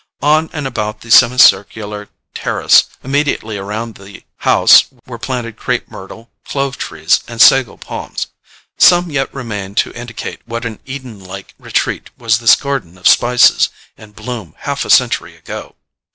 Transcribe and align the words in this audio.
On 0.23 0.49
and 0.51 0.65
about 0.65 1.01
the 1.01 1.11
semicircular 1.11 2.09
terrace 2.33 2.85
immediately 3.03 3.59
around 3.59 3.93
the 3.93 4.23
house 4.37 4.85
were 5.05 5.19
planted 5.19 5.57
crape 5.57 5.91
myrtle, 5.91 6.31
clove 6.43 6.75
trees 6.75 7.19
and 7.27 7.39
sago 7.39 7.77
palms: 7.77 8.25
some 8.79 9.11
yet 9.11 9.31
remain 9.31 9.75
to 9.75 9.93
indicate 9.93 10.39
what 10.47 10.65
an 10.65 10.79
Eden 10.87 11.23
like 11.23 11.53
retreat 11.59 12.09
was 12.17 12.39
this 12.39 12.55
garden 12.55 12.97
of 12.97 13.07
spices 13.07 13.69
and 13.95 14.15
bloom 14.15 14.55
half 14.57 14.85
a 14.85 14.89
century 14.89 15.37
ago. 15.37 15.75